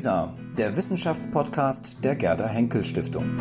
WISA, 0.00 0.32
der 0.56 0.74
Wissenschaftspodcast 0.76 2.02
der 2.02 2.16
Gerda 2.16 2.48
Henkel 2.48 2.86
Stiftung. 2.86 3.36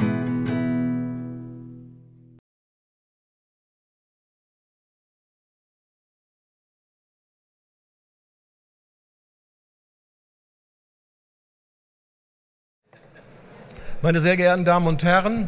Meine 14.01 14.19
sehr 14.19 14.35
geehrten 14.35 14.65
Damen 14.65 14.87
und 14.87 15.01
Herren, 15.05 15.47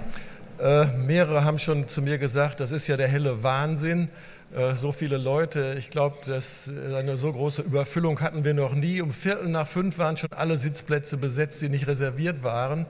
äh, 0.61 0.85
mehrere 0.85 1.43
haben 1.43 1.59
schon 1.59 1.89
zu 1.89 2.01
mir 2.01 2.19
gesagt, 2.19 2.61
das 2.61 2.71
ist 2.71 2.87
ja 2.87 2.95
der 2.95 3.09
helle 3.09 3.43
Wahnsinn. 3.43 4.07
Äh, 4.55 4.75
so 4.75 4.91
viele 4.91 5.17
Leute, 5.17 5.75
ich 5.79 5.91
glaube, 5.91 6.17
äh, 6.27 6.95
eine 6.95 7.15
so 7.15 7.31
große 7.31 7.61
Überfüllung 7.61 8.19
hatten 8.19 8.43
wir 8.43 8.53
noch 8.53 8.73
nie. 8.73 9.01
Um 9.01 9.13
Viertel 9.13 9.47
nach 9.47 9.67
fünf 9.67 9.97
waren 9.97 10.17
schon 10.17 10.31
alle 10.35 10.57
Sitzplätze 10.57 11.17
besetzt, 11.17 11.61
die 11.61 11.69
nicht 11.69 11.87
reserviert 11.87 12.43
waren. 12.43 12.85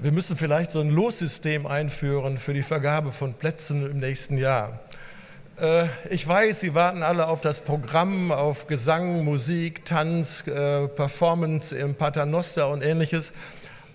Wir 0.00 0.12
müssen 0.12 0.36
vielleicht 0.36 0.72
so 0.72 0.80
ein 0.80 0.90
Lossystem 0.90 1.66
einführen 1.66 2.36
für 2.36 2.52
die 2.52 2.62
Vergabe 2.62 3.12
von 3.12 3.34
Plätzen 3.34 3.90
im 3.90 4.00
nächsten 4.00 4.36
Jahr. 4.36 4.80
Äh, 5.58 5.86
ich 6.10 6.28
weiß, 6.28 6.60
Sie 6.60 6.74
warten 6.74 7.02
alle 7.02 7.28
auf 7.28 7.40
das 7.40 7.62
Programm, 7.62 8.30
auf 8.30 8.66
Gesang, 8.66 9.24
Musik, 9.24 9.86
Tanz, 9.86 10.44
Performance 10.44 11.74
im 11.74 11.94
Paternoster 11.94 12.68
und 12.68 12.82
ähnliches 12.82 13.32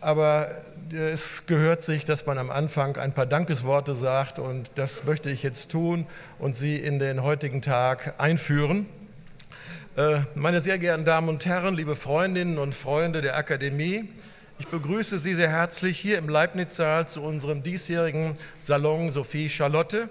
aber 0.02 0.52
es 0.92 1.46
gehört 1.46 1.82
sich, 1.82 2.06
dass 2.06 2.26
man 2.26 2.38
am 2.38 2.50
Anfang 2.50 2.98
ein 2.98 3.14
paar 3.14 3.26
Dankesworte 3.26 3.96
sagt 3.96 4.40
und 4.40 4.72
das 4.76 5.04
möchte 5.04 5.30
ich 5.30 5.44
jetzt 5.44 5.72
tun 5.72 6.06
und 6.40 6.56
Sie 6.56 6.78
in 6.78 7.00
den 7.00 7.24
heutigen 7.24 7.62
Tag 7.62 8.14
einführen. 8.18 8.86
Äh, 9.96 10.20
meine 10.36 10.62
sehr 10.62 10.78
geehrten 10.78 11.06
Damen 11.06 11.30
und 11.30 11.46
Herren, 11.46 11.76
liebe 11.76 11.96
Freundinnen 11.96 12.58
und 12.58 12.76
Freunde 12.76 13.22
der 13.22 13.36
Akademie, 13.36 14.10
ich 14.60 14.68
begrüße 14.68 15.20
Sie 15.20 15.36
sehr 15.36 15.50
herzlich 15.50 16.00
hier 16.00 16.18
im 16.18 16.30
Leibniz-Saal 16.30 17.08
zu 17.08 17.22
unserem 17.22 17.64
diesjährigen 17.64 18.36
Salon 18.60 19.12
Sophie 19.12 19.50
Charlotte. 19.50 20.10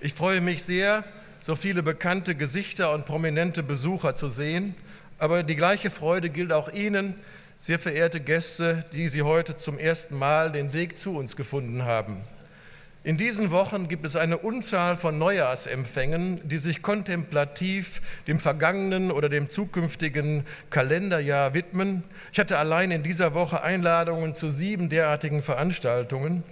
Ich 0.00 0.12
freue 0.12 0.40
mich 0.40 0.62
sehr, 0.64 1.04
so 1.40 1.56
viele 1.56 1.82
bekannte 1.82 2.34
Gesichter 2.34 2.92
und 2.92 3.06
prominente 3.06 3.62
Besucher 3.62 4.14
zu 4.14 4.28
sehen, 4.28 4.74
aber 5.18 5.42
die 5.42 5.56
gleiche 5.56 5.90
Freude 5.90 6.28
gilt 6.28 6.52
auch 6.52 6.70
Ihnen, 6.72 7.16
sehr 7.60 7.78
verehrte 7.78 8.20
Gäste, 8.20 8.84
die 8.92 9.08
Sie 9.08 9.22
heute 9.22 9.56
zum 9.56 9.78
ersten 9.78 10.16
Mal 10.18 10.52
den 10.52 10.72
Weg 10.72 10.96
zu 10.96 11.16
uns 11.16 11.36
gefunden 11.36 11.84
haben. 11.84 12.22
In 13.02 13.16
diesen 13.16 13.52
Wochen 13.52 13.86
gibt 13.86 14.04
es 14.04 14.16
eine 14.16 14.38
Unzahl 14.38 14.96
von 14.96 15.16
Neujahrsempfängen, 15.16 16.48
die 16.48 16.58
sich 16.58 16.82
kontemplativ 16.82 18.02
dem 18.26 18.40
vergangenen 18.40 19.12
oder 19.12 19.28
dem 19.28 19.48
zukünftigen 19.48 20.44
Kalenderjahr 20.70 21.54
widmen. 21.54 22.02
Ich 22.32 22.40
hatte 22.40 22.58
allein 22.58 22.90
in 22.90 23.04
dieser 23.04 23.32
Woche 23.32 23.62
Einladungen 23.62 24.34
zu 24.34 24.50
sieben 24.50 24.88
derartigen 24.88 25.40
Veranstaltungen. 25.40 26.42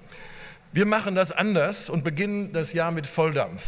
Wir 0.72 0.86
machen 0.86 1.16
das 1.16 1.32
anders 1.32 1.90
und 1.90 2.04
beginnen 2.04 2.52
das 2.52 2.72
Jahr 2.72 2.92
mit 2.92 3.08
Volldampf 3.08 3.64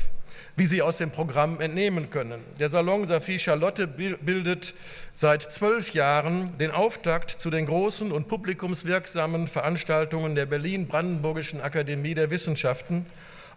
wie 0.56 0.66
Sie 0.66 0.80
aus 0.80 0.96
dem 0.96 1.10
Programm 1.10 1.60
entnehmen 1.60 2.08
können. 2.08 2.42
Der 2.58 2.70
Salon 2.70 3.06
Saphie 3.06 3.38
Charlotte 3.38 3.86
bildet 3.86 4.74
seit 5.14 5.42
zwölf 5.42 5.92
Jahren 5.92 6.56
den 6.58 6.70
Auftakt 6.70 7.30
zu 7.30 7.50
den 7.50 7.66
großen 7.66 8.10
und 8.10 8.26
publikumswirksamen 8.26 9.48
Veranstaltungen 9.48 10.34
der 10.34 10.46
Berlin-Brandenburgischen 10.46 11.60
Akademie 11.60 12.14
der 12.14 12.30
Wissenschaften. 12.30 13.04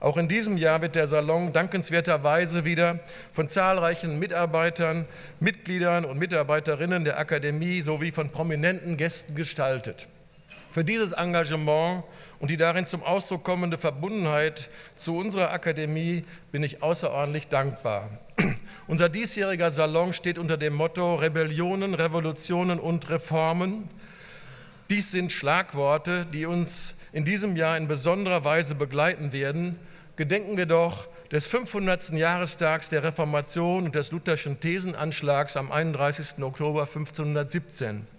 Auch 0.02 0.17
in 0.17 0.27
diesem 0.27 0.58
Jahr 0.58 0.81
wird 0.81 0.95
der 0.95 1.08
Salon 1.08 1.53
dankenswerterweise 1.53 2.66
wieder 2.66 3.00
von 3.31 3.47
zahlreichen 3.47 4.20
Mitarbeitern, 4.20 5.05
Mitgliedern 5.39 6.03
und 6.03 6.20
Mitarbeiterinnen 6.20 7.05
der 7.05 7.17
Akademie 7.17 7.81
sowie 7.81 8.11
von 8.11 8.30
prominenten 8.30 8.97
Gästen 8.97 9.36
gestaltet. 9.36 10.08
Für 10.72 10.84
dieses 10.84 11.14
Engagement 11.14 12.03
und 12.39 12.52
die 12.52 12.58
darin 12.58 12.86
zum 12.86 13.02
Ausdruck 13.02 13.44
kommende 13.44 13.80
Verbundenheit 13.80 14.70
zu 14.95 15.17
unserer 15.17 15.52
Akademie 15.52 16.26
bin 16.52 16.61
ich 16.61 16.83
außerordentlich 16.83 17.48
dankbar. 17.48 18.11
Unser 18.88 19.10
diesjähriger 19.10 19.71
Salon 19.71 20.14
steht 20.14 20.38
unter 20.38 20.58
dem 20.58 20.76
Motto 20.76 21.16
Rebellionen, 21.16 21.95
Revolutionen 21.95 22.80
und 22.80 23.10
Reformen. 23.10 23.89
Dies 24.92 25.10
sind 25.10 25.32
Schlagworte, 25.32 26.27
die 26.32 26.45
uns 26.45 26.95
in 27.14 27.26
diesem 27.26 27.55
Jahr 27.55 27.76
in 27.76 27.88
besonderer 27.88 28.44
Weise 28.44 28.76
begleiten 28.76 29.32
werden. 29.32 29.76
Gedenken 30.17 30.55
wir 30.55 30.67
doch 30.67 31.08
des 31.32 31.48
500. 31.48 32.11
Jahrestags 32.14 32.89
der 32.89 33.04
Reformation 33.04 33.86
und 33.86 33.95
des 33.95 34.11
Lutherschen 34.11 34.60
Thesenanschlags 34.60 35.58
am 35.58 35.71
31. 35.71 36.44
Oktober 36.44 36.82
1517. 36.82 38.19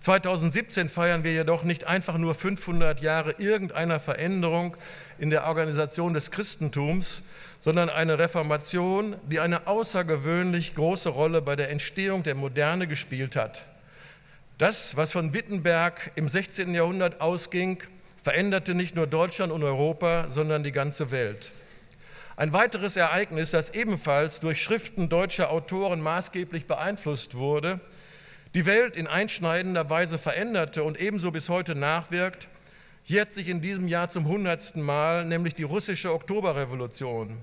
2017 0.00 0.88
feiern 0.88 1.24
wir 1.24 1.32
jedoch 1.32 1.64
nicht 1.64 1.84
einfach 1.84 2.18
nur 2.18 2.34
500 2.34 3.00
Jahre 3.00 3.32
irgendeiner 3.38 3.98
Veränderung 3.98 4.76
in 5.18 5.30
der 5.30 5.46
Organisation 5.46 6.14
des 6.14 6.30
Christentums, 6.30 7.22
sondern 7.60 7.90
eine 7.90 8.18
Reformation, 8.18 9.16
die 9.28 9.40
eine 9.40 9.66
außergewöhnlich 9.66 10.76
große 10.76 11.08
Rolle 11.08 11.42
bei 11.42 11.56
der 11.56 11.70
Entstehung 11.70 12.22
der 12.22 12.36
Moderne 12.36 12.86
gespielt 12.86 13.34
hat. 13.34 13.64
Das, 14.56 14.96
was 14.96 15.12
von 15.12 15.34
Wittenberg 15.34 16.12
im 16.14 16.28
16. 16.28 16.74
Jahrhundert 16.74 17.20
ausging, 17.20 17.82
veränderte 18.22 18.74
nicht 18.74 18.94
nur 18.94 19.06
Deutschland 19.06 19.52
und 19.52 19.64
Europa, 19.64 20.26
sondern 20.30 20.62
die 20.62 20.72
ganze 20.72 21.10
Welt. 21.10 21.50
Ein 22.36 22.52
weiteres 22.52 22.96
Ereignis, 22.96 23.50
das 23.50 23.70
ebenfalls 23.70 24.38
durch 24.38 24.62
Schriften 24.62 25.08
deutscher 25.08 25.50
Autoren 25.50 26.00
maßgeblich 26.00 26.66
beeinflusst 26.66 27.34
wurde, 27.34 27.80
die 28.54 28.66
Welt 28.66 28.96
in 28.96 29.06
einschneidender 29.06 29.90
Weise 29.90 30.18
veränderte 30.18 30.82
und 30.82 30.98
ebenso 30.98 31.30
bis 31.30 31.48
heute 31.48 31.74
nachwirkt, 31.74 32.48
jährt 33.04 33.32
sich 33.32 33.48
in 33.48 33.60
diesem 33.60 33.88
Jahr 33.88 34.08
zum 34.08 34.26
hundertsten 34.26 34.82
Mal, 34.82 35.24
nämlich 35.24 35.54
die 35.54 35.62
russische 35.62 36.12
Oktoberrevolution. 36.12 37.38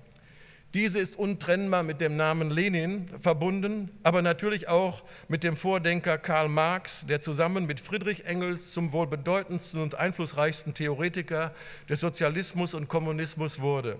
Diese 0.76 1.00
ist 1.00 1.18
untrennbar 1.18 1.84
mit 1.84 2.02
dem 2.02 2.18
Namen 2.18 2.52
Lenin 2.52 3.10
verbunden, 3.22 3.90
aber 4.04 4.22
natürlich 4.22 4.68
auch 4.68 5.04
mit 5.30 5.44
dem 5.44 5.56
Vordenker 5.56 6.18
Karl 6.18 6.50
Marx, 6.50 7.06
der 7.08 7.22
zusammen 7.22 7.66
mit 7.66 7.80
Friedrich 7.80 8.26
Engels 8.26 8.74
zum 8.74 8.92
wohl 8.92 9.08
bedeutendsten 9.08 9.82
und 9.82 9.96
einflussreichsten 9.96 10.74
Theoretiker 10.74 11.54
des 11.88 12.02
Sozialismus 12.02 12.74
und 12.74 12.90
Kommunismus 12.90 13.62
wurde. 13.62 13.98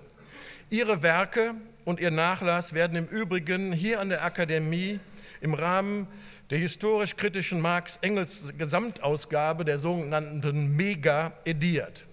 Ihre 0.68 1.02
Werke 1.02 1.54
und 1.86 1.98
ihr 1.98 2.10
Nachlass 2.10 2.74
werden 2.74 2.96
im 2.96 3.06
Übrigen 3.06 3.72
hier 3.72 4.00
an 4.00 4.10
der 4.10 4.22
Akademie 4.22 5.00
im 5.40 5.54
Rahmen 5.54 6.06
der 6.06 6.12
historisch-kritischen 6.54 7.60
Marx-Engels 7.60 8.52
Gesamtausgabe 8.56 9.64
der 9.64 9.80
sogenannten 9.80 10.76
Mega 10.76 11.32
ediert. 11.44 12.06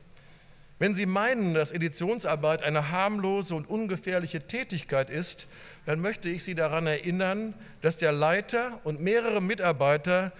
Wenn 0.80 0.96
Sie 0.96 1.06
meinen, 1.06 1.54
dass 1.54 1.72
Editionsarbeit 1.72 2.64
eine 2.64 2.90
harmlose 2.90 3.54
und 3.54 3.70
ungefährliche 3.70 4.42
Tätigkeit 4.42 5.12
ist, 5.12 5.48
dann 5.86 6.02
möchte 6.02 6.30
ich 6.30 6.44
Sie 6.44 6.56
daran 6.56 6.88
erinnern, 6.88 7.54
dass 7.82 7.98
der 7.98 8.12
Leiter 8.12 8.80
und 8.84 9.00
mehrere 9.00 9.42
Mitarbeiter 9.42 10.32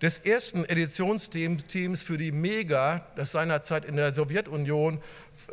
des 0.00 0.18
ersten 0.18 0.64
Editionsteams 0.64 2.02
für 2.02 2.16
die 2.16 2.32
Mega, 2.32 3.06
das 3.16 3.32
seinerzeit 3.32 3.84
in 3.84 3.96
der 3.96 4.12
Sowjetunion 4.12 5.00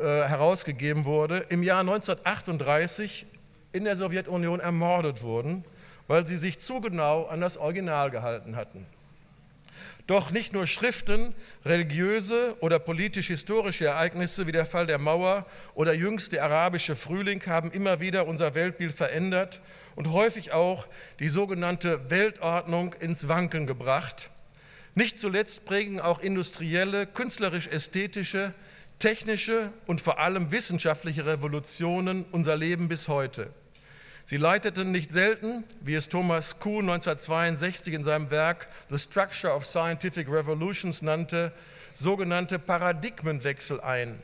äh, 0.00 0.04
herausgegeben 0.04 1.04
wurde, 1.04 1.44
im 1.50 1.62
Jahr 1.62 1.80
1938 1.80 3.26
in 3.72 3.84
der 3.84 3.94
Sowjetunion 3.94 4.58
ermordet 4.58 5.22
wurden 5.22 5.64
weil 6.10 6.26
sie 6.26 6.38
sich 6.38 6.58
zu 6.58 6.80
genau 6.80 7.26
an 7.26 7.40
das 7.40 7.56
Original 7.56 8.10
gehalten 8.10 8.56
hatten. 8.56 8.84
Doch 10.08 10.32
nicht 10.32 10.52
nur 10.52 10.66
Schriften, 10.66 11.36
religiöse 11.64 12.56
oder 12.58 12.80
politisch-historische 12.80 13.84
Ereignisse 13.84 14.48
wie 14.48 14.50
der 14.50 14.66
Fall 14.66 14.88
der 14.88 14.98
Mauer 14.98 15.46
oder 15.72 15.92
jüngste 15.94 16.42
arabische 16.42 16.96
Frühling 16.96 17.46
haben 17.46 17.70
immer 17.70 18.00
wieder 18.00 18.26
unser 18.26 18.56
Weltbild 18.56 18.90
verändert 18.90 19.60
und 19.94 20.10
häufig 20.10 20.50
auch 20.50 20.88
die 21.20 21.28
sogenannte 21.28 22.10
Weltordnung 22.10 22.92
ins 22.94 23.28
Wanken 23.28 23.68
gebracht. 23.68 24.30
Nicht 24.96 25.16
zuletzt 25.16 25.64
prägen 25.64 26.00
auch 26.00 26.18
industrielle, 26.18 27.06
künstlerisch-ästhetische, 27.06 28.52
technische 28.98 29.70
und 29.86 30.00
vor 30.00 30.18
allem 30.18 30.50
wissenschaftliche 30.50 31.24
Revolutionen 31.24 32.24
unser 32.32 32.56
Leben 32.56 32.88
bis 32.88 33.06
heute. 33.06 33.52
Sie 34.30 34.36
leiteten 34.36 34.92
nicht 34.92 35.10
selten, 35.10 35.64
wie 35.80 35.96
es 35.96 36.08
Thomas 36.08 36.60
Kuhn 36.60 36.88
1962 36.88 37.94
in 37.94 38.04
seinem 38.04 38.30
Werk 38.30 38.68
The 38.88 38.96
Structure 38.96 39.52
of 39.52 39.66
Scientific 39.66 40.28
Revolutions 40.30 41.02
nannte, 41.02 41.50
sogenannte 41.94 42.60
Paradigmenwechsel 42.60 43.80
ein. 43.80 44.22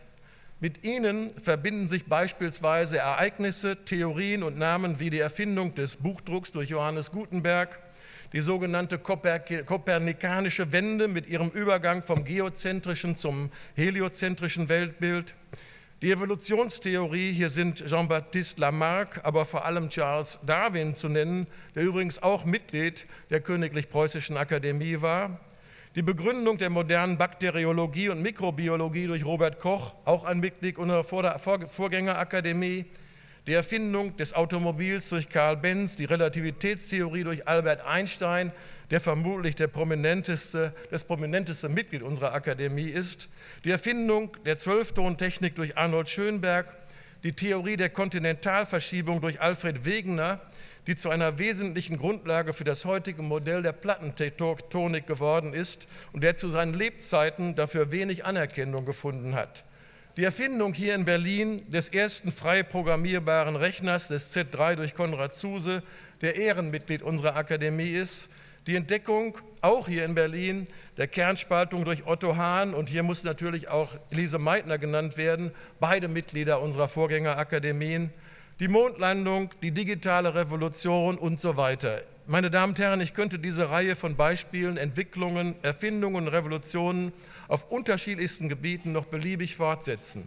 Mit 0.61 0.85
ihnen 0.85 1.33
verbinden 1.43 1.89
sich 1.89 2.05
beispielsweise 2.05 2.99
Ereignisse, 2.99 3.85
Theorien 3.85 4.45
und 4.45 4.57
Namen 4.57 5.01
wie 5.01 5.11
die 5.11 5.19
Erfindung 5.19 5.75
des 5.75 5.97
Buchdrucks 5.97 6.53
durch 6.53 6.71
Johannes 6.71 7.11
Gutenberg, 7.11 7.77
die 8.33 8.43
sogenannte 8.43 8.99
kopernikanische 8.99 10.71
Wende 10.71 11.09
mit 11.09 11.27
ihrem 11.27 11.49
Übergang 11.49 12.05
vom 12.05 12.25
geozentrischen 12.25 13.17
zum 13.17 13.51
heliozentrischen 13.75 14.69
Weltbild, 14.69 15.35
die 16.03 16.13
Evolutionstheorie, 16.13 17.33
hier 17.33 17.49
sind 17.49 17.83
Jean-Baptiste 17.87 18.61
Lamarck, 18.61 19.21
aber 19.25 19.47
vor 19.47 19.65
allem 19.65 19.89
Charles 19.89 20.39
Darwin 20.45 20.95
zu 20.95 21.09
nennen, 21.09 21.47
der 21.75 21.85
übrigens 21.85 22.23
auch 22.23 22.45
Mitglied 22.45 23.07
der 23.31 23.41
Königlich 23.41 23.89
Preußischen 23.89 24.37
Akademie 24.37 25.01
war. 25.01 25.41
Die 25.95 26.03
Begründung 26.03 26.59
der 26.59 26.69
modernen 26.69 27.17
Bakteriologie 27.17 28.11
und 28.11 28.21
Mikrobiologie 28.21 29.07
durch 29.07 29.25
Robert 29.25 29.59
Koch, 29.59 29.95
auch 30.05 30.25
ein 30.25 30.41
Mitglied 30.41 30.77
unserer 30.77 31.05
Vorgängerakademie, 31.39 32.85
die 33.47 33.55
Erfindung 33.55 34.15
des 34.19 34.35
Automobils 34.35 35.09
durch 35.09 35.31
Karl 35.31 35.57
Benz, 35.57 35.97
die 35.97 36.05
Relativitätstheorie 36.05 37.25
durch 37.25 37.49
Albert 37.49 37.87
Einstein, 37.87 38.53
der 38.91 39.01
vermutlich 39.01 39.57
der 39.57 39.67
prominenteste, 39.67 40.73
das 40.91 41.05
prominenteste 41.05 41.69
Mitglied 41.69 42.03
unserer 42.03 42.33
Akademie 42.33 42.89
ist, 42.89 43.29
die 43.65 43.71
Erfindung 43.71 44.37
der 44.45 44.59
Zwölftontechnik 44.59 45.55
durch 45.55 45.77
Arnold 45.77 46.09
Schönberg, 46.09 46.67
die 47.25 47.33
Theorie 47.33 47.77
der 47.77 47.91
Kontinentalverschiebung 47.91 49.21
durch 49.21 49.41
Alfred 49.41 49.85
Wegener, 49.85 50.41
die 50.87 50.95
zu 50.95 51.11
einer 51.11 51.39
wesentlichen 51.39 51.99
Grundlage 51.99 52.53
für 52.53 52.63
das 52.63 52.85
heutige 52.85 53.23
Modell 53.23 53.63
der 53.63 53.73
Plattentektonik 53.73 55.07
geworden 55.07 55.53
ist 55.53 55.89
und 56.13 56.23
der 56.23 56.37
zu 56.37 56.49
seinen 56.49 56.75
Lebzeiten 56.75 57.57
dafür 57.57 57.91
wenig 57.91 58.25
Anerkennung 58.25 58.85
gefunden 58.85 59.35
hat. 59.35 59.65
Die 60.17 60.25
Erfindung 60.25 60.73
hier 60.73 60.95
in 60.95 61.05
Berlin 61.05 61.63
des 61.71 61.89
ersten 61.89 62.31
frei 62.31 62.63
programmierbaren 62.63 63.57
Rechners 63.57 64.09
des 64.09 64.35
Z3 64.35 64.77
durch 64.77 64.95
Konrad 64.95 65.35
Zuse, 65.35 65.83
der 66.23 66.37
Ehrenmitglied 66.37 67.03
unserer 67.03 67.37
Akademie 67.37 67.91
ist, 67.91 68.31
die 68.67 68.75
Entdeckung, 68.75 69.39
auch 69.61 69.89
hier 69.89 70.05
in 70.05 70.15
Berlin, 70.15 70.67
der 70.97 71.07
Kernspaltung 71.07 71.85
durch 71.85 72.07
Otto 72.07 72.37
Hahn 72.37 72.75
und 72.75 72.89
hier 72.89 73.03
muss 73.03 73.23
natürlich 73.23 73.69
auch 73.69 73.91
Elise 74.11 74.39
Meitner 74.39 74.79
genannt 74.79 75.17
werden, 75.17 75.53
beide 75.79 76.09
Mitglieder 76.09 76.61
unserer 76.61 76.89
Vorgängerakademien, 76.89 78.11
die 78.59 78.69
Mondlandung, 78.69 79.51
die 79.63 79.71
digitale 79.71 80.35
Revolution 80.35 81.19
und 81.19 81.41
so 81.41 81.57
weiter. 81.57 82.03
Meine 82.27 82.51
Damen 82.51 82.73
und 82.73 82.79
Herren, 82.79 83.01
ich 83.01 83.15
könnte 83.15 83.39
diese 83.39 83.71
Reihe 83.71 83.95
von 83.95 84.17
Beispielen, 84.17 84.79
Entwicklungen, 84.79 85.55
Erfindungen 85.63 86.27
und 86.27 86.29
Revolutionen 86.33 87.13
auf 87.47 87.71
unterschiedlichsten 87.71 88.49
Gebieten 88.49 88.91
noch 88.91 89.07
beliebig 89.07 89.55
fortsetzen. 89.55 90.27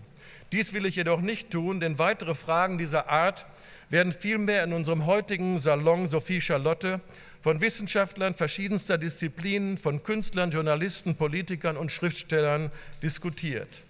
Dies 0.51 0.73
will 0.73 0.85
ich 0.85 0.95
jedoch 0.95 1.21
nicht 1.21 1.51
tun, 1.51 1.79
denn 1.79 1.99
weitere 1.99 2.33
Fragen 2.33 2.77
dieser 2.77 3.09
Art 3.09 3.45
werden 3.89 4.13
vielmehr 4.13 4.63
in 4.63 4.73
unserem 4.73 5.05
heutigen 5.05 5.59
Salon 5.59 6.07
Sophie 6.07 6.41
Charlotte 6.41 7.01
von 7.41 7.61
Wissenschaftlern 7.61 8.35
verschiedenster 8.35 8.97
Disziplinen, 8.97 9.77
von 9.77 10.03
Künstlern, 10.03 10.51
Journalisten, 10.51 11.15
Politikern 11.15 11.77
und 11.77 11.91
Schriftstellern 11.91 12.71
diskutiert. 13.01 13.83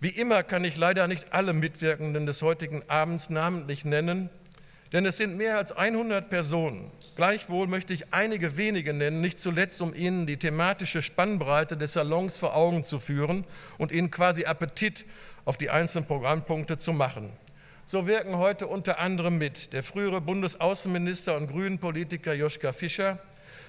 Wie 0.00 0.08
immer 0.08 0.42
kann 0.42 0.64
ich 0.64 0.76
leider 0.76 1.08
nicht 1.08 1.32
alle 1.32 1.52
Mitwirkenden 1.52 2.26
des 2.26 2.42
heutigen 2.42 2.82
Abends 2.88 3.30
namentlich 3.30 3.84
nennen, 3.84 4.30
denn 4.92 5.06
es 5.06 5.16
sind 5.16 5.36
mehr 5.36 5.56
als 5.56 5.72
100 5.72 6.30
Personen. 6.30 6.90
Gleichwohl 7.16 7.66
möchte 7.66 7.92
ich 7.92 8.12
einige 8.12 8.56
wenige 8.56 8.92
nennen, 8.92 9.20
nicht 9.20 9.38
zuletzt, 9.38 9.80
um 9.80 9.94
Ihnen 9.94 10.26
die 10.26 10.36
thematische 10.36 11.02
Spannbreite 11.02 11.76
des 11.76 11.92
Salons 11.92 12.38
vor 12.38 12.54
Augen 12.54 12.84
zu 12.84 12.98
führen 12.98 13.44
und 13.78 13.92
Ihnen 13.92 14.10
quasi 14.10 14.44
Appetit 14.44 15.04
auf 15.44 15.56
die 15.56 15.70
einzelnen 15.70 16.06
Programmpunkte 16.06 16.78
zu 16.78 16.92
machen. 16.92 17.32
So 17.86 18.06
wirken 18.06 18.38
heute 18.38 18.66
unter 18.66 18.98
anderem 18.98 19.36
mit 19.36 19.72
der 19.74 19.82
frühere 19.82 20.20
Bundesaußenminister 20.20 21.36
und 21.36 21.48
Grünen-Politiker 21.48 22.32
Joschka 22.32 22.72
Fischer, 22.72 23.18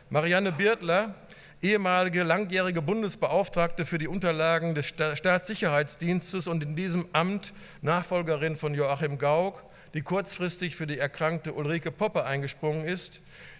Marianne 0.10 0.54
Birtler, 0.54 1.16
ehemalige 1.62 2.24
langjährige 2.24 2.82
Bundesbeauftragte 2.82 3.86
für 3.86 3.98
die 3.98 4.08
Unterlagen 4.08 4.76
des 4.76 4.88
Staatssicherheitsdienstes 4.88 6.48
und 6.48 6.64
in 6.64 6.76
diesem 6.76 7.08
Amt 7.12 7.54
Nachfolgerin 7.82 8.56
von 8.56 8.74
Joachim 8.74 9.18
Gauck, 9.18 9.64
die 9.94 10.02
kurzfristig 10.02 10.76
für 10.76 10.88
die 10.88 11.00
erkrankte 11.00 11.54
Ulrike 11.54 11.92
Poppe 11.92 12.24
eingesprungen 12.24 12.86
ist, 12.86 13.20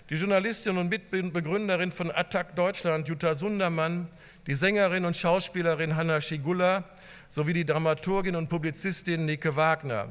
die 0.10 0.16
Journalistin 0.16 0.78
und 0.78 0.90
Mitbegründerin 0.90 1.92
von 1.92 2.12
Attac 2.12 2.56
Deutschland 2.56 3.08
Jutta 3.08 3.36
Sundermann, 3.36 4.08
die 4.48 4.54
Sängerin 4.54 5.04
und 5.04 5.18
Schauspielerin 5.18 5.96
Hanna 5.96 6.22
Schigula 6.22 6.84
sowie 7.30 7.54
die 7.54 7.66
Dramaturgin 7.66 8.36
und 8.36 8.50
Publizistin 8.50 9.26
Nike 9.26 9.56
Wagner, 9.56 10.10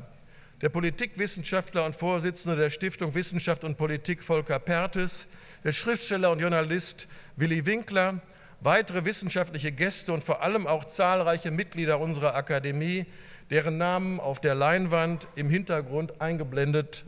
der 0.61 0.69
Politikwissenschaftler 0.69 1.85
und 1.85 1.97
Vorsitzende 1.97 2.57
der 2.57 2.71
Stiftung 2.71 3.15
Wissenschaft 3.15 3.65
und 3.65 3.77
Politik 3.77 4.23
Volker 4.23 4.59
Pertes, 4.59 5.27
der 5.63 5.73
Schriftsteller 5.73 6.31
und 6.31 6.41
Journalist 6.41 7.07
Willi 7.37 7.67
Winkler, 7.67 8.21
weitere 8.61 9.05
wissenschaftliche 9.05 9.73
Gäste 9.73 10.13
und 10.13 10.25
vor 10.25 10.43
allem 10.43 10.67
auch 10.67 10.85
zahlreiche 10.85 11.51
Mitglieder 11.51 12.01
unserer 12.01 12.35
Akademie, 12.35 13.07
deren 13.51 13.77
Namen 13.77 14.21
auf 14.21 14.41
der 14.41 14.55
Leinwand 14.55 15.29
im 15.35 15.51
Hintergrund 15.51 16.21
eingeblendet 16.21 17.05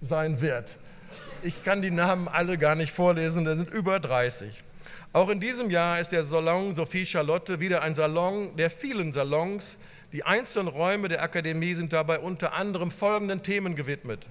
sein 0.00 0.40
wird. 0.40 0.78
Ich 1.42 1.62
kann 1.62 1.82
die 1.82 1.90
Namen 1.90 2.28
alle 2.28 2.58
gar 2.58 2.74
nicht 2.74 2.92
vorlesen, 2.92 3.44
da 3.44 3.54
sind 3.56 3.70
über 3.70 4.00
30. 4.00 4.58
Auch 5.14 5.28
in 5.28 5.40
diesem 5.40 5.68
Jahr 5.68 6.00
ist 6.00 6.12
der 6.12 6.24
Salon 6.24 6.72
Sophie 6.72 7.04
Charlotte 7.04 7.60
wieder 7.60 7.82
ein 7.82 7.94
Salon 7.94 8.56
der 8.56 8.70
vielen 8.70 9.12
Salons. 9.12 9.76
Die 10.10 10.24
einzelnen 10.24 10.68
Räume 10.68 11.08
der 11.08 11.22
Akademie 11.22 11.74
sind 11.74 11.92
dabei 11.92 12.18
unter 12.18 12.54
anderem 12.54 12.90
folgenden 12.90 13.42
Themen 13.42 13.76
gewidmet. 13.76 14.26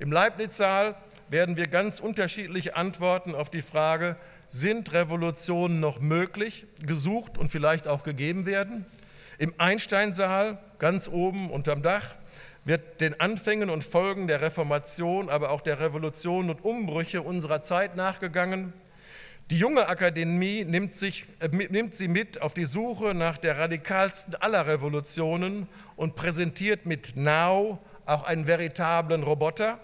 Im 0.00 0.10
Leibniz-Saal 0.10 0.96
werden 1.28 1.56
wir 1.56 1.68
ganz 1.68 2.00
unterschiedliche 2.00 2.74
Antworten 2.74 3.36
auf 3.36 3.48
die 3.48 3.62
Frage, 3.62 4.16
sind 4.48 4.92
Revolutionen 4.92 5.78
noch 5.78 6.00
möglich, 6.00 6.66
gesucht 6.84 7.38
und 7.38 7.48
vielleicht 7.48 7.86
auch 7.86 8.02
gegeben 8.02 8.44
werden. 8.44 8.86
Im 9.38 9.54
Einsteinsaal, 9.58 10.58
ganz 10.80 11.08
oben 11.08 11.48
unterm 11.48 11.80
Dach, 11.80 12.16
wird 12.64 13.00
den 13.00 13.20
Anfängen 13.20 13.70
und 13.70 13.84
Folgen 13.84 14.26
der 14.26 14.40
Reformation, 14.40 15.28
aber 15.28 15.50
auch 15.50 15.60
der 15.60 15.78
Revolution 15.78 16.50
und 16.50 16.64
Umbrüche 16.64 17.22
unserer 17.22 17.62
Zeit 17.62 17.94
nachgegangen. 17.94 18.72
Die 19.50 19.58
junge 19.58 19.88
Akademie 19.88 20.64
nimmt, 20.64 20.94
sich, 20.94 21.26
äh, 21.40 21.48
nimmt 21.48 21.94
sie 21.94 22.08
mit 22.08 22.40
auf 22.40 22.54
die 22.54 22.64
Suche 22.64 23.12
nach 23.12 23.36
der 23.36 23.58
radikalsten 23.58 24.34
aller 24.36 24.66
Revolutionen 24.66 25.68
und 25.96 26.16
präsentiert 26.16 26.86
mit 26.86 27.14
Now 27.14 27.78
auch 28.06 28.24
einen 28.24 28.46
veritablen 28.46 29.22
Roboter. 29.22 29.78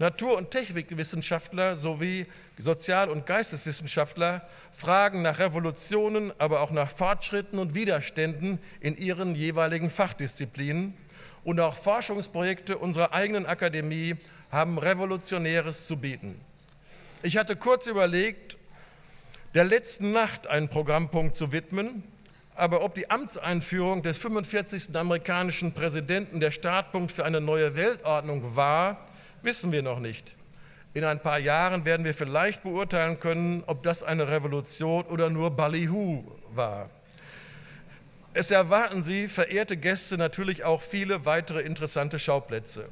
Natur- 0.00 0.36
und 0.36 0.50
Technikwissenschaftler 0.50 1.76
sowie 1.76 2.26
Sozial- 2.58 3.08
und 3.08 3.24
Geisteswissenschaftler 3.24 4.48
fragen 4.72 5.22
nach 5.22 5.38
Revolutionen, 5.38 6.32
aber 6.38 6.60
auch 6.60 6.72
nach 6.72 6.90
Fortschritten 6.90 7.60
und 7.60 7.76
Widerständen 7.76 8.58
in 8.80 8.96
ihren 8.96 9.36
jeweiligen 9.36 9.90
Fachdisziplinen. 9.90 10.94
Und 11.44 11.60
auch 11.60 11.76
Forschungsprojekte 11.76 12.76
unserer 12.78 13.12
eigenen 13.12 13.46
Akademie 13.46 14.16
haben 14.50 14.76
Revolutionäres 14.76 15.86
zu 15.86 15.96
bieten. 15.96 16.40
Ich 17.22 17.36
hatte 17.36 17.54
kurz 17.56 17.86
überlegt, 17.86 18.57
der 19.58 19.64
letzten 19.64 20.12
Nacht 20.12 20.46
einen 20.46 20.68
Programmpunkt 20.68 21.34
zu 21.34 21.50
widmen, 21.50 22.04
aber 22.54 22.80
ob 22.80 22.94
die 22.94 23.10
Amtseinführung 23.10 24.04
des 24.04 24.16
45. 24.18 24.94
amerikanischen 24.94 25.72
Präsidenten 25.72 26.38
der 26.38 26.52
Startpunkt 26.52 27.10
für 27.10 27.24
eine 27.24 27.40
neue 27.40 27.74
Weltordnung 27.74 28.54
war, 28.54 29.04
wissen 29.42 29.72
wir 29.72 29.82
noch 29.82 29.98
nicht. 29.98 30.32
In 30.94 31.02
ein 31.02 31.20
paar 31.20 31.40
Jahren 31.40 31.84
werden 31.84 32.06
wir 32.06 32.14
vielleicht 32.14 32.62
beurteilen 32.62 33.18
können, 33.18 33.64
ob 33.66 33.82
das 33.82 34.04
eine 34.04 34.28
Revolution 34.28 35.02
oder 35.06 35.28
nur 35.28 35.50
Ballyhoo 35.50 36.22
war. 36.54 36.88
Es 38.34 38.52
erwarten 38.52 39.02
Sie, 39.02 39.26
verehrte 39.26 39.76
Gäste, 39.76 40.18
natürlich 40.18 40.62
auch 40.62 40.82
viele 40.82 41.24
weitere 41.24 41.62
interessante 41.62 42.20
Schauplätze. 42.20 42.88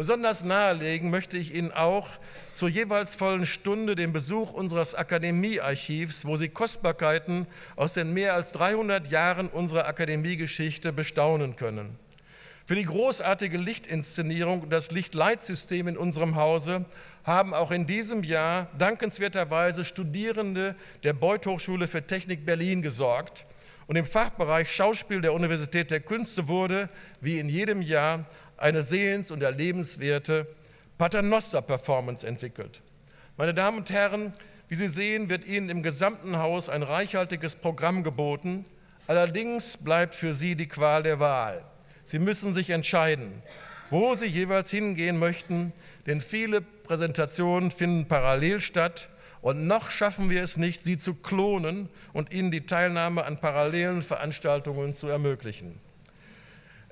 Besonders 0.00 0.44
nahelegen 0.44 1.10
möchte 1.10 1.36
ich 1.36 1.54
Ihnen 1.54 1.72
auch 1.72 2.08
zur 2.54 2.70
jeweils 2.70 3.16
vollen 3.16 3.44
Stunde 3.44 3.96
den 3.96 4.14
Besuch 4.14 4.50
unseres 4.50 4.94
Akademiearchivs, 4.94 6.24
wo 6.24 6.36
Sie 6.36 6.48
Kostbarkeiten 6.48 7.46
aus 7.76 7.92
den 7.92 8.14
mehr 8.14 8.32
als 8.32 8.52
300 8.52 9.08
Jahren 9.08 9.48
unserer 9.48 9.86
Akademiegeschichte 9.86 10.94
bestaunen 10.94 11.56
können. 11.56 11.98
Für 12.64 12.76
die 12.76 12.86
großartige 12.86 13.58
Lichtinszenierung 13.58 14.62
und 14.62 14.70
das 14.70 14.90
Lichtleitsystem 14.90 15.86
in 15.86 15.98
unserem 15.98 16.34
Hause 16.34 16.86
haben 17.24 17.52
auch 17.52 17.70
in 17.70 17.86
diesem 17.86 18.24
Jahr 18.24 18.68
dankenswerterweise 18.78 19.84
Studierende 19.84 20.76
der 21.04 21.12
Beuth 21.12 21.46
Hochschule 21.46 21.88
für 21.88 22.06
Technik 22.06 22.46
Berlin 22.46 22.80
gesorgt. 22.80 23.44
Und 23.86 23.96
im 23.96 24.06
Fachbereich 24.06 24.72
Schauspiel 24.72 25.20
der 25.20 25.34
Universität 25.34 25.90
der 25.90 26.00
Künste 26.00 26.46
wurde, 26.48 26.88
wie 27.20 27.38
in 27.38 27.48
jedem 27.48 27.82
Jahr, 27.82 28.24
eine 28.60 28.82
sehens- 28.82 29.30
und 29.30 29.42
erlebenswerte 29.42 30.46
Paternoster-Performance 30.98 32.26
entwickelt. 32.26 32.82
Meine 33.36 33.54
Damen 33.54 33.78
und 33.78 33.90
Herren, 33.90 34.34
wie 34.68 34.74
Sie 34.74 34.88
sehen, 34.88 35.28
wird 35.28 35.46
Ihnen 35.46 35.70
im 35.70 35.82
gesamten 35.82 36.36
Haus 36.36 36.68
ein 36.68 36.82
reichhaltiges 36.82 37.56
Programm 37.56 38.04
geboten. 38.04 38.64
Allerdings 39.06 39.76
bleibt 39.76 40.14
für 40.14 40.34
Sie 40.34 40.54
die 40.54 40.68
Qual 40.68 41.02
der 41.02 41.18
Wahl. 41.18 41.64
Sie 42.04 42.18
müssen 42.18 42.52
sich 42.52 42.70
entscheiden, 42.70 43.42
wo 43.88 44.14
Sie 44.14 44.26
jeweils 44.26 44.70
hingehen 44.70 45.18
möchten, 45.18 45.72
denn 46.06 46.20
viele 46.20 46.60
Präsentationen 46.60 47.70
finden 47.70 48.06
parallel 48.06 48.60
statt 48.60 49.08
und 49.42 49.66
noch 49.66 49.90
schaffen 49.90 50.28
wir 50.28 50.42
es 50.42 50.56
nicht, 50.56 50.84
sie 50.84 50.98
zu 50.98 51.14
klonen 51.14 51.88
und 52.12 52.32
Ihnen 52.32 52.50
die 52.50 52.66
Teilnahme 52.66 53.24
an 53.24 53.40
parallelen 53.40 54.02
Veranstaltungen 54.02 54.92
zu 54.92 55.08
ermöglichen. 55.08 55.80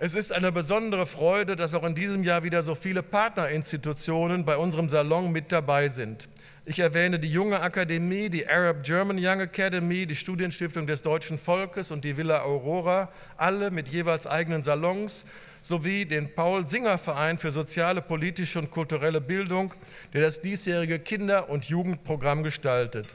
Es 0.00 0.14
ist 0.14 0.30
eine 0.30 0.52
besondere 0.52 1.06
Freude, 1.06 1.56
dass 1.56 1.74
auch 1.74 1.82
in 1.82 1.96
diesem 1.96 2.22
Jahr 2.22 2.44
wieder 2.44 2.62
so 2.62 2.76
viele 2.76 3.02
Partnerinstitutionen 3.02 4.44
bei 4.44 4.56
unserem 4.56 4.88
Salon 4.88 5.32
mit 5.32 5.50
dabei 5.50 5.88
sind. 5.88 6.28
Ich 6.64 6.78
erwähne 6.78 7.18
die 7.18 7.32
Junge 7.32 7.60
Akademie, 7.60 8.28
die 8.28 8.46
Arab 8.46 8.84
German 8.84 9.18
Young 9.18 9.40
Academy, 9.40 10.06
die 10.06 10.14
Studienstiftung 10.14 10.86
des 10.86 11.02
deutschen 11.02 11.36
Volkes 11.36 11.90
und 11.90 12.04
die 12.04 12.16
Villa 12.16 12.42
Aurora, 12.42 13.10
alle 13.36 13.72
mit 13.72 13.88
jeweils 13.88 14.28
eigenen 14.28 14.62
Salons, 14.62 15.26
sowie 15.62 16.04
den 16.04 16.32
Paul-Singer-Verein 16.32 17.38
für 17.38 17.50
soziale, 17.50 18.00
politische 18.00 18.60
und 18.60 18.70
kulturelle 18.70 19.20
Bildung, 19.20 19.74
der 20.14 20.20
das 20.20 20.40
diesjährige 20.40 21.00
Kinder- 21.00 21.50
und 21.50 21.64
Jugendprogramm 21.64 22.44
gestaltet. 22.44 23.08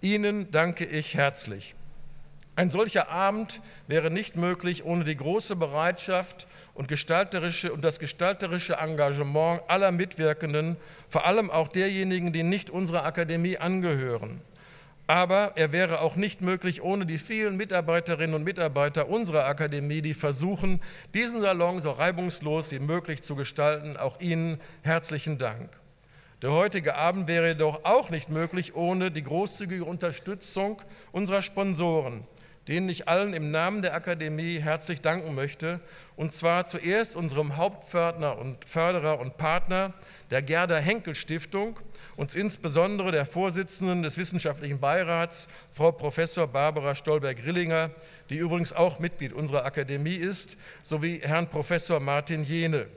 Ihnen 0.00 0.50
danke 0.50 0.84
ich 0.84 1.14
herzlich. 1.14 1.76
Ein 2.58 2.70
solcher 2.70 3.08
Abend 3.08 3.60
wäre 3.86 4.10
nicht 4.10 4.34
möglich 4.34 4.84
ohne 4.84 5.04
die 5.04 5.16
große 5.16 5.54
Bereitschaft 5.54 6.48
und, 6.74 6.88
gestalterische, 6.88 7.72
und 7.72 7.84
das 7.84 8.00
gestalterische 8.00 8.78
Engagement 8.78 9.60
aller 9.68 9.92
Mitwirkenden, 9.92 10.76
vor 11.08 11.24
allem 11.24 11.52
auch 11.52 11.68
derjenigen, 11.68 12.32
die 12.32 12.42
nicht 12.42 12.68
unserer 12.68 13.04
Akademie 13.04 13.58
angehören. 13.58 14.40
Aber 15.06 15.52
er 15.54 15.70
wäre 15.70 16.00
auch 16.00 16.16
nicht 16.16 16.40
möglich 16.40 16.82
ohne 16.82 17.06
die 17.06 17.18
vielen 17.18 17.56
Mitarbeiterinnen 17.56 18.34
und 18.34 18.42
Mitarbeiter 18.42 19.08
unserer 19.08 19.44
Akademie, 19.44 20.02
die 20.02 20.14
versuchen, 20.14 20.80
diesen 21.14 21.40
Salon 21.40 21.78
so 21.78 21.92
reibungslos 21.92 22.72
wie 22.72 22.80
möglich 22.80 23.22
zu 23.22 23.36
gestalten. 23.36 23.96
Auch 23.96 24.18
Ihnen 24.18 24.60
herzlichen 24.82 25.38
Dank. 25.38 25.70
Der 26.42 26.50
heutige 26.50 26.96
Abend 26.96 27.28
wäre 27.28 27.50
jedoch 27.50 27.84
auch 27.84 28.10
nicht 28.10 28.30
möglich 28.30 28.74
ohne 28.74 29.12
die 29.12 29.22
großzügige 29.22 29.84
Unterstützung 29.84 30.82
unserer 31.12 31.42
Sponsoren 31.42 32.26
denen 32.68 32.90
ich 32.90 33.08
allen 33.08 33.32
im 33.32 33.50
Namen 33.50 33.80
der 33.80 33.94
Akademie 33.94 34.58
herzlich 34.58 35.00
danken 35.00 35.34
möchte. 35.34 35.80
Und 36.16 36.34
zwar 36.34 36.66
zuerst 36.66 37.16
unserem 37.16 37.56
Hauptförderer 37.56 38.38
und 38.38 38.62
Förderer 38.66 39.18
und 39.20 39.38
Partner, 39.38 39.94
der 40.30 40.42
Gerda 40.42 40.76
Henkel 40.76 41.14
Stiftung, 41.14 41.80
und 42.16 42.34
insbesondere 42.34 43.10
der 43.10 43.24
Vorsitzenden 43.24 44.02
des 44.02 44.18
Wissenschaftlichen 44.18 44.80
Beirats, 44.80 45.48
Frau 45.72 45.92
Professor 45.92 46.46
Barbara 46.46 46.94
Stolberg-Rillinger, 46.94 47.90
die 48.28 48.36
übrigens 48.36 48.72
auch 48.74 48.98
Mitglied 48.98 49.32
unserer 49.32 49.64
Akademie 49.64 50.16
ist, 50.16 50.56
sowie 50.82 51.20
Herrn 51.22 51.48
Professor 51.48 52.00
Martin 52.00 52.44
Jene. 52.44 52.88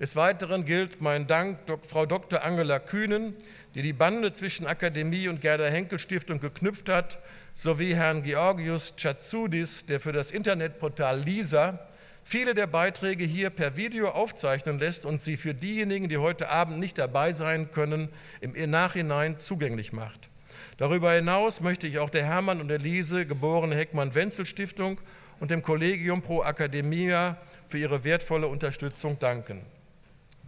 Des 0.00 0.14
Weiteren 0.14 0.64
gilt 0.64 1.00
mein 1.00 1.26
Dank 1.26 1.58
Frau 1.86 2.06
Dr. 2.06 2.44
Angela 2.44 2.78
Kühnen, 2.78 3.34
die 3.74 3.82
die 3.82 3.92
Bande 3.92 4.32
zwischen 4.32 4.64
Akademie 4.66 5.26
und 5.28 5.40
Gerda 5.40 5.66
Henkel 5.66 5.98
Stiftung 5.98 6.38
geknüpft 6.40 6.88
hat 6.88 7.18
sowie 7.58 7.96
Herrn 7.96 8.22
Georgius 8.22 8.94
Chatsoudis, 8.96 9.84
der 9.84 9.98
für 9.98 10.12
das 10.12 10.30
Internetportal 10.30 11.18
LISA 11.22 11.80
viele 12.22 12.54
der 12.54 12.68
Beiträge 12.68 13.24
hier 13.24 13.50
per 13.50 13.76
Video 13.76 14.10
aufzeichnen 14.10 14.78
lässt 14.78 15.04
und 15.04 15.20
sie 15.20 15.36
für 15.36 15.54
diejenigen, 15.54 16.08
die 16.08 16.18
heute 16.18 16.50
Abend 16.50 16.78
nicht 16.78 16.98
dabei 16.98 17.32
sein 17.32 17.72
können, 17.72 18.10
im 18.40 18.70
Nachhinein 18.70 19.38
zugänglich 19.38 19.92
macht. 19.92 20.28
Darüber 20.76 21.10
hinaus 21.10 21.60
möchte 21.60 21.88
ich 21.88 21.98
auch 21.98 22.10
der 22.10 22.24
Hermann 22.24 22.60
und 22.60 22.70
Elise 22.70 23.26
geborene 23.26 23.74
Heckmann-Wenzel-Stiftung 23.74 25.00
und 25.40 25.50
dem 25.50 25.62
Collegium 25.62 26.22
Pro 26.22 26.44
Academia 26.44 27.38
für 27.66 27.78
ihre 27.78 28.04
wertvolle 28.04 28.46
Unterstützung 28.46 29.18
danken. 29.18 29.62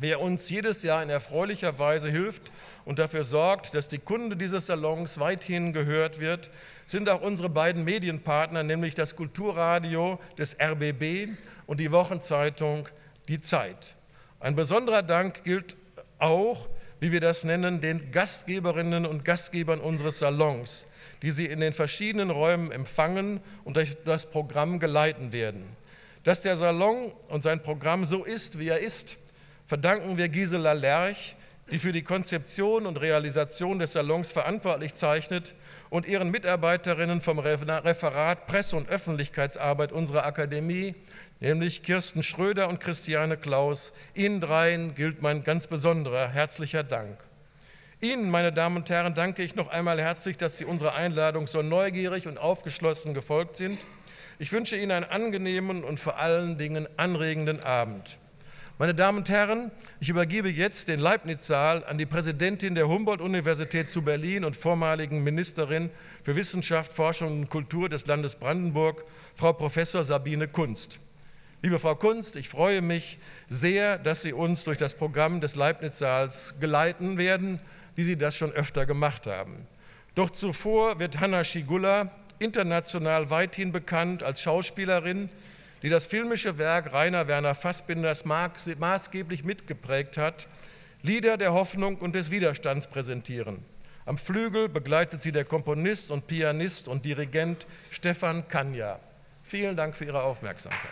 Wer 0.03 0.23
uns 0.23 0.49
jedes 0.49 0.83
Jahr 0.83 1.03
in 1.03 1.11
erfreulicher 1.11 1.79
Weise 1.79 2.09
hilft 2.09 2.51
und 2.87 2.99
dafür 2.99 3.23
sorgt, 3.23 3.75
dass 3.75 3.87
die 3.87 3.99
Kunde 3.99 4.35
dieses 4.35 4.65
Salons 4.65 5.21
weithin 5.21 5.75
gehört 5.75 6.21
wird, 6.21 6.49
sind 6.91 7.09
auch 7.09 7.21
unsere 7.21 7.49
beiden 7.49 7.85
Medienpartner, 7.85 8.65
nämlich 8.65 8.97
das 8.97 9.15
Kulturradio 9.15 10.19
des 10.37 10.57
RBB 10.61 11.29
und 11.67 11.79
die 11.79 11.93
Wochenzeitung 11.93 12.89
Die 13.29 13.41
Zeit. 13.41 13.95
Ein 14.41 14.57
besonderer 14.57 15.03
Dank 15.03 15.45
gilt 15.45 15.77
auch, 16.19 16.69
wie 16.99 17.13
wir 17.13 17.21
das 17.21 17.45
nennen, 17.45 17.81
den 17.81 18.11
Gastgeberinnen 18.11 19.07
und 19.07 19.25
Gastgebern 19.25 19.79
unseres 19.81 20.19
Salons, 20.19 20.89
die 21.23 21.31
sie 21.31 21.47
in 21.47 21.61
den 21.61 21.73
verschiedenen 21.73 22.31
Räumen 22.31 22.73
empfangen 22.73 23.41
und 23.63 23.77
durch 23.77 23.97
das 24.05 24.27
Programm 24.27 24.81
geleiten 24.81 25.33
werden. 25.33 25.65
Dass 26.25 26.43
der 26.43 26.57
Salon 26.57 27.13
und 27.29 27.45
sein 27.45 27.63
Programm 27.63 28.05
so 28.05 28.25
ist, 28.25 28.59
wie 28.59 28.69
er 28.69 28.81
ist, 28.81 29.17
verdanken 29.69 30.19
wir 30.19 30.29
Gisela 30.29 30.73
Lerch, 30.73 31.37
die 31.71 31.79
für 31.79 31.93
die 31.93 32.03
Konzeption 32.03 32.85
und 32.85 33.01
Realisation 33.01 33.79
des 33.79 33.93
Salons 33.93 34.33
verantwortlich 34.33 34.95
zeichnet 34.95 35.55
und 35.91 36.07
ihren 36.07 36.31
Mitarbeiterinnen 36.31 37.21
vom 37.21 37.41
Referat 37.41 38.47
Presse- 38.47 38.77
und 38.77 38.89
Öffentlichkeitsarbeit 38.89 39.93
unserer 39.93 40.25
Akademie, 40.25 40.95
nämlich 41.41 41.83
Kirsten 41.83 42.23
Schröder 42.23 42.69
und 42.69 42.81
Christiane 42.81 43.37
Klaus. 43.37 43.93
Ihnen 44.15 44.41
dreien 44.41 44.95
gilt 44.95 45.21
mein 45.21 45.43
ganz 45.43 45.67
besonderer 45.67 46.29
herzlicher 46.29 46.85
Dank. 46.85 47.19
Ihnen, 48.01 48.31
meine 48.31 48.53
Damen 48.53 48.77
und 48.77 48.89
Herren, 48.89 49.15
danke 49.15 49.43
ich 49.43 49.57
noch 49.57 49.69
einmal 49.69 50.01
herzlich, 50.01 50.39
dass 50.39 50.57
Sie 50.57 50.65
unserer 50.65 50.95
Einladung 50.95 51.47
so 51.47 51.61
neugierig 51.61 52.27
und 52.27 52.39
aufgeschlossen 52.39 53.13
gefolgt 53.13 53.57
sind. 53.57 53.79
Ich 54.39 54.53
wünsche 54.53 54.77
Ihnen 54.77 54.93
einen 54.93 55.05
angenehmen 55.05 55.85
und 55.85 56.01
vor 56.01 56.19
allen 56.19 56.57
Dingen 56.57 56.89
anregenden 56.97 57.61
Abend. 57.61 58.20
Meine 58.81 58.95
Damen 58.95 59.19
und 59.19 59.29
Herren, 59.29 59.71
ich 60.01 60.09
übergebe 60.09 60.49
jetzt 60.49 60.89
den 60.89 61.01
Leibniz-Saal 61.01 61.85
an 61.85 61.99
die 61.99 62.07
Präsidentin 62.07 62.75
der 62.75 62.89
Humboldt-Universität 62.89 63.91
zu 63.91 64.01
Berlin 64.01 64.43
und 64.43 64.57
vormaligen 64.57 65.23
Ministerin 65.23 65.91
für 66.25 66.35
Wissenschaft, 66.35 66.91
Forschung 66.91 67.43
und 67.43 67.51
Kultur 67.51 67.91
des 67.91 68.07
Landes 68.07 68.37
Brandenburg, 68.37 69.05
Frau 69.37 69.53
Professor 69.53 70.03
Sabine 70.03 70.49
Kunst. 70.49 70.99
Liebe 71.61 71.79
Frau 71.79 71.95
Kunst, 71.95 72.37
ich 72.37 72.49
freue 72.49 72.81
mich 72.81 73.19
sehr, 73.51 73.99
dass 73.99 74.23
Sie 74.23 74.33
uns 74.33 74.65
durch 74.65 74.79
das 74.79 74.95
Programm 74.95 75.43
des 75.43 75.57
Leibniz-Saals 75.57 76.55
geleiten 76.59 77.19
werden, 77.19 77.61
wie 77.97 78.05
Sie 78.05 78.17
das 78.17 78.35
schon 78.35 78.51
öfter 78.51 78.87
gemacht 78.87 79.27
haben. 79.27 79.67
Doch 80.15 80.31
zuvor 80.31 80.99
wird 80.99 81.21
Hanna 81.21 81.45
Schigulla, 81.45 82.13
international 82.39 83.29
weithin 83.29 83.73
bekannt 83.73 84.23
als 84.23 84.41
Schauspielerin, 84.41 85.29
die 85.83 85.89
das 85.89 86.07
filmische 86.07 86.59
Werk 86.59 86.93
Rainer 86.93 87.27
Werner 87.29 87.55
Fassbinders 87.55 88.25
maßgeblich 88.25 89.45
mitgeprägt 89.45 90.17
hat, 90.17 90.47
Lieder 91.03 91.39
der 91.39 91.55
Hoffnung 91.55 91.97
und 91.97 92.15
des 92.15 92.31
Widerstands 92.31 92.87
präsentieren. 92.87 93.65
Am 94.05 94.19
Flügel 94.19 94.69
begleitet 94.69 95.23
sie 95.23 95.33
der 95.33 95.45
Komponist 95.45 96.11
und 96.11 96.27
Pianist 96.27 96.89
und 96.89 97.05
Dirigent 97.05 97.67
Stefan 97.91 98.47
Kanja. 98.49 98.99
Vielen 99.43 99.77
Dank 99.77 99.97
für 99.97 100.05
Ihre 100.05 100.23
Aufmerksamkeit. 100.23 100.91